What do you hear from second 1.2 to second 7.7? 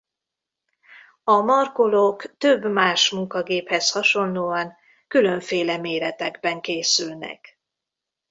A markolók több más munkagéphez hasonlóan különféle méretekben készülnek.